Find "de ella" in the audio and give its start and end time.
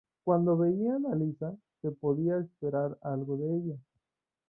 3.37-3.75